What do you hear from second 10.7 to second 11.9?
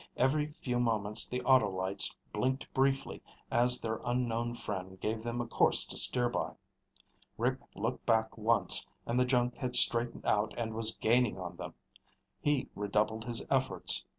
was gaining on them.